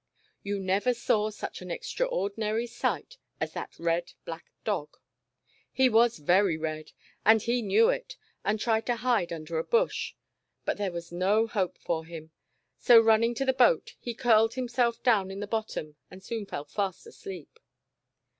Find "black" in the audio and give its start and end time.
4.25-4.45